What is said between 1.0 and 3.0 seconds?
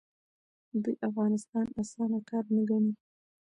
افغانستان اسانه کار نه ګڼي.